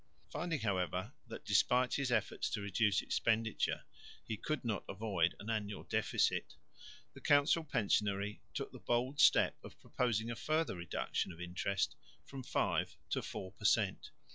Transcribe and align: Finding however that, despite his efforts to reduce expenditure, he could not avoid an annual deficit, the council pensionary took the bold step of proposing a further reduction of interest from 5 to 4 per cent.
Finding 0.31 0.61
however 0.61 1.13
that, 1.27 1.45
despite 1.45 1.93
his 1.93 2.11
efforts 2.11 2.49
to 2.49 2.59
reduce 2.61 3.03
expenditure, 3.03 3.83
he 4.25 4.35
could 4.35 4.65
not 4.65 4.83
avoid 4.89 5.35
an 5.39 5.51
annual 5.51 5.83
deficit, 5.83 6.55
the 7.13 7.21
council 7.21 7.63
pensionary 7.63 8.41
took 8.55 8.71
the 8.71 8.79
bold 8.79 9.19
step 9.19 9.59
of 9.63 9.79
proposing 9.79 10.31
a 10.31 10.35
further 10.35 10.75
reduction 10.75 11.31
of 11.31 11.39
interest 11.39 11.95
from 12.25 12.41
5 12.41 12.97
to 13.11 13.21
4 13.21 13.51
per 13.51 13.63
cent. 13.65 14.09